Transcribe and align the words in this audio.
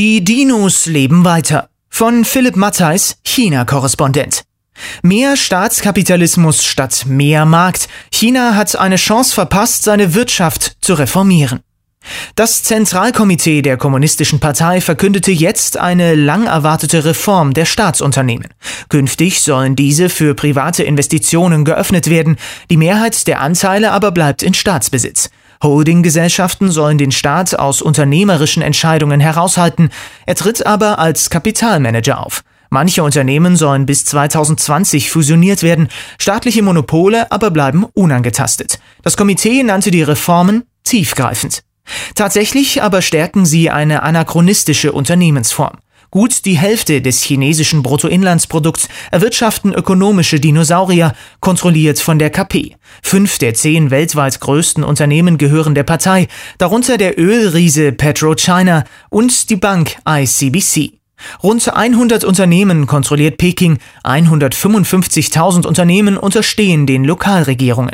Die 0.00 0.22
Dinos 0.22 0.86
leben 0.86 1.24
weiter. 1.24 1.70
Von 1.90 2.24
Philipp 2.24 2.54
Mattheis, 2.54 3.16
China-Korrespondent. 3.24 4.44
Mehr 5.02 5.36
Staatskapitalismus 5.36 6.64
statt 6.64 7.06
mehr 7.08 7.44
Markt. 7.44 7.88
China 8.12 8.54
hat 8.54 8.78
eine 8.78 8.94
Chance 8.94 9.34
verpasst, 9.34 9.82
seine 9.82 10.14
Wirtschaft 10.14 10.76
zu 10.82 10.94
reformieren. 10.94 11.62
Das 12.36 12.62
Zentralkomitee 12.62 13.60
der 13.60 13.76
Kommunistischen 13.76 14.38
Partei 14.38 14.80
verkündete 14.80 15.32
jetzt 15.32 15.76
eine 15.76 16.14
lang 16.14 16.46
erwartete 16.46 17.04
Reform 17.04 17.52
der 17.52 17.64
Staatsunternehmen. 17.64 18.50
Künftig 18.88 19.40
sollen 19.40 19.74
diese 19.74 20.10
für 20.10 20.36
private 20.36 20.84
Investitionen 20.84 21.64
geöffnet 21.64 22.08
werden, 22.08 22.36
die 22.70 22.76
Mehrheit 22.76 23.26
der 23.26 23.40
Anteile 23.40 23.90
aber 23.90 24.12
bleibt 24.12 24.44
in 24.44 24.54
Staatsbesitz. 24.54 25.30
Holdinggesellschaften 25.62 26.70
sollen 26.70 26.98
den 26.98 27.12
Staat 27.12 27.58
aus 27.58 27.82
unternehmerischen 27.82 28.62
Entscheidungen 28.62 29.20
heraushalten, 29.20 29.90
er 30.26 30.34
tritt 30.34 30.66
aber 30.66 30.98
als 30.98 31.30
Kapitalmanager 31.30 32.24
auf. 32.24 32.42
Manche 32.70 33.02
Unternehmen 33.02 33.56
sollen 33.56 33.86
bis 33.86 34.04
2020 34.04 35.10
fusioniert 35.10 35.62
werden, 35.62 35.88
staatliche 36.18 36.62
Monopole 36.62 37.32
aber 37.32 37.50
bleiben 37.50 37.86
unangetastet. 37.94 38.78
Das 39.02 39.16
Komitee 39.16 39.62
nannte 39.62 39.90
die 39.90 40.02
Reformen 40.02 40.64
tiefgreifend. 40.84 41.62
Tatsächlich 42.14 42.82
aber 42.82 43.00
stärken 43.00 43.46
sie 43.46 43.70
eine 43.70 44.02
anachronistische 44.02 44.92
Unternehmensform. 44.92 45.78
Gut 46.10 46.46
die 46.46 46.56
Hälfte 46.56 47.02
des 47.02 47.22
chinesischen 47.22 47.82
Bruttoinlandsprodukts 47.82 48.88
erwirtschaften 49.10 49.74
ökonomische 49.74 50.40
Dinosaurier, 50.40 51.12
kontrolliert 51.40 51.98
von 51.98 52.18
der 52.18 52.30
KP. 52.30 52.76
Fünf 53.02 53.38
der 53.38 53.52
zehn 53.52 53.90
weltweit 53.90 54.40
größten 54.40 54.84
Unternehmen 54.84 55.36
gehören 55.36 55.74
der 55.74 55.82
Partei, 55.82 56.28
darunter 56.56 56.96
der 56.96 57.18
Ölriese 57.18 57.92
PetroChina 57.92 58.84
und 59.10 59.50
die 59.50 59.56
Bank 59.56 59.96
ICBC. 60.08 60.98
Rund 61.42 61.68
100 61.68 62.24
Unternehmen 62.24 62.86
kontrolliert 62.86 63.36
Peking, 63.36 63.78
155.000 64.02 65.66
Unternehmen 65.66 66.16
unterstehen 66.16 66.86
den 66.86 67.04
Lokalregierungen. 67.04 67.92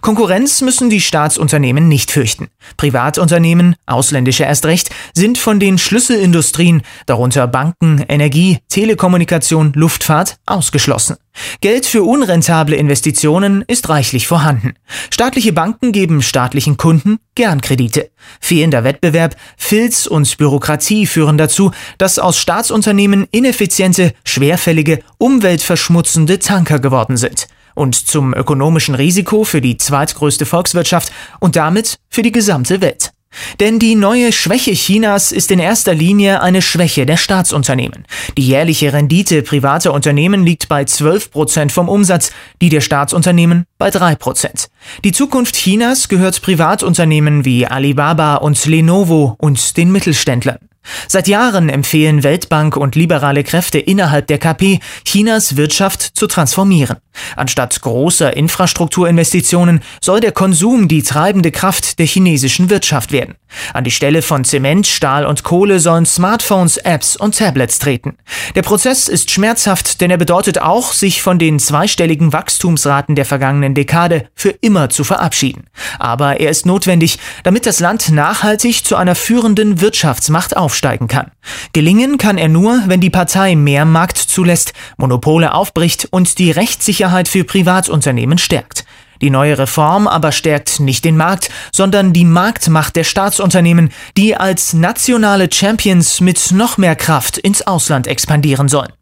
Konkurrenz 0.00 0.60
müssen 0.60 0.90
die 0.90 1.00
Staatsunternehmen 1.00 1.88
nicht 1.88 2.10
fürchten. 2.10 2.48
Privatunternehmen, 2.76 3.76
ausländische 3.86 4.44
erst 4.44 4.66
recht, 4.66 4.90
sind 5.14 5.38
von 5.38 5.60
den 5.60 5.78
Schlüsselindustrien, 5.78 6.82
darunter 7.06 7.46
Banken, 7.46 8.04
Energie, 8.08 8.58
Telekommunikation, 8.68 9.72
Luftfahrt, 9.74 10.36
ausgeschlossen. 10.46 11.16
Geld 11.60 11.86
für 11.86 12.02
unrentable 12.02 12.76
Investitionen 12.76 13.64
ist 13.68 13.88
reichlich 13.88 14.26
vorhanden. 14.26 14.74
Staatliche 15.10 15.52
Banken 15.52 15.92
geben 15.92 16.22
staatlichen 16.22 16.76
Kunden 16.76 17.18
gern 17.34 17.60
Kredite. 17.60 18.10
Fehlender 18.40 18.82
Wettbewerb, 18.82 19.36
Filz 19.56 20.06
und 20.06 20.36
Bürokratie 20.38 21.06
führen 21.06 21.38
dazu, 21.38 21.70
dass 21.98 22.18
aus 22.18 22.38
Staatsunternehmen 22.38 23.28
ineffiziente, 23.30 24.12
schwerfällige, 24.24 25.00
umweltverschmutzende 25.18 26.40
Tanker 26.40 26.80
geworden 26.80 27.16
sind 27.16 27.46
und 27.78 27.94
zum 27.94 28.34
ökonomischen 28.34 28.94
Risiko 28.94 29.44
für 29.44 29.60
die 29.60 29.78
zweitgrößte 29.78 30.44
Volkswirtschaft 30.44 31.12
und 31.40 31.56
damit 31.56 31.98
für 32.10 32.22
die 32.22 32.32
gesamte 32.32 32.80
Welt. 32.80 33.12
Denn 33.60 33.78
die 33.78 33.94
neue 33.94 34.32
Schwäche 34.32 34.72
Chinas 34.72 35.32
ist 35.32 35.50
in 35.50 35.58
erster 35.58 35.94
Linie 35.94 36.40
eine 36.42 36.62
Schwäche 36.62 37.06
der 37.06 37.16
Staatsunternehmen. 37.16 38.06
Die 38.36 38.46
jährliche 38.46 38.92
Rendite 38.92 39.42
privater 39.42 39.92
Unternehmen 39.92 40.44
liegt 40.44 40.68
bei 40.68 40.84
12 40.84 41.30
Prozent 41.30 41.72
vom 41.72 41.88
Umsatz, 41.88 42.32
die 42.60 42.68
der 42.68 42.80
Staatsunternehmen 42.80 43.64
bei 43.78 43.90
3 43.90 44.16
Prozent. 44.16 44.68
Die 45.04 45.12
Zukunft 45.12 45.56
Chinas 45.56 46.08
gehört 46.08 46.40
Privatunternehmen 46.42 47.44
wie 47.44 47.66
Alibaba 47.66 48.36
und 48.36 48.64
Lenovo 48.64 49.36
und 49.38 49.76
den 49.76 49.92
Mittelständlern. 49.92 50.67
Seit 51.06 51.28
Jahren 51.28 51.68
empfehlen 51.68 52.22
Weltbank 52.22 52.76
und 52.76 52.94
liberale 52.94 53.44
Kräfte 53.44 53.78
innerhalb 53.78 54.26
der 54.26 54.38
KP, 54.38 54.80
Chinas 55.04 55.56
Wirtschaft 55.56 56.02
zu 56.02 56.26
transformieren. 56.26 56.98
Anstatt 57.36 57.80
großer 57.80 58.36
Infrastrukturinvestitionen 58.36 59.80
soll 60.00 60.20
der 60.20 60.32
Konsum 60.32 60.88
die 60.88 61.02
treibende 61.02 61.50
Kraft 61.50 61.98
der 61.98 62.06
chinesischen 62.06 62.70
Wirtschaft 62.70 63.12
werden. 63.12 63.34
An 63.72 63.84
die 63.84 63.90
Stelle 63.90 64.22
von 64.22 64.44
Zement, 64.44 64.86
Stahl 64.86 65.24
und 65.24 65.42
Kohle 65.42 65.80
sollen 65.80 66.06
Smartphones, 66.06 66.76
Apps 66.76 67.16
und 67.16 67.36
Tablets 67.36 67.78
treten. 67.78 68.16
Der 68.54 68.62
Prozess 68.62 69.08
ist 69.08 69.30
schmerzhaft, 69.30 70.00
denn 70.00 70.10
er 70.10 70.18
bedeutet 70.18 70.60
auch, 70.60 70.92
sich 70.92 71.22
von 71.22 71.38
den 71.38 71.58
zweistelligen 71.58 72.32
Wachstumsraten 72.32 73.14
der 73.14 73.24
vergangenen 73.24 73.74
Dekade 73.74 74.28
für 74.34 74.50
immer 74.50 74.90
zu 74.90 75.02
verabschieden. 75.02 75.64
Aber 75.98 76.40
er 76.40 76.50
ist 76.50 76.66
notwendig, 76.66 77.18
damit 77.42 77.66
das 77.66 77.80
Land 77.80 78.10
nachhaltig 78.10 78.84
zu 78.84 78.96
einer 78.96 79.14
führenden 79.14 79.80
Wirtschaftsmacht 79.80 80.56
aufsteigen 80.78 81.08
kann. 81.08 81.32
Gelingen 81.72 82.18
kann 82.18 82.38
er 82.38 82.48
nur, 82.48 82.82
wenn 82.86 83.00
die 83.00 83.10
Partei 83.10 83.56
mehr 83.56 83.84
Markt 83.84 84.18
zulässt, 84.18 84.72
Monopole 84.96 85.52
aufbricht 85.52 86.06
und 86.10 86.38
die 86.38 86.52
Rechtssicherheit 86.52 87.26
für 87.26 87.42
Privatunternehmen 87.42 88.38
stärkt. 88.38 88.84
Die 89.20 89.30
neue 89.30 89.58
Reform 89.58 90.06
aber 90.06 90.30
stärkt 90.30 90.78
nicht 90.78 91.04
den 91.04 91.16
Markt, 91.16 91.50
sondern 91.72 92.12
die 92.12 92.24
Marktmacht 92.24 92.94
der 92.94 93.02
Staatsunternehmen, 93.02 93.90
die 94.16 94.36
als 94.36 94.72
nationale 94.72 95.48
Champions 95.52 96.20
mit 96.20 96.52
noch 96.52 96.78
mehr 96.78 96.94
Kraft 96.94 97.36
ins 97.36 97.66
Ausland 97.66 98.06
expandieren 98.06 98.68
sollen. 98.68 98.92